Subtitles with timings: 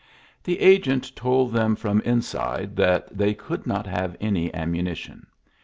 [0.43, 5.27] The agent told them from inside that they could not have any ammunition.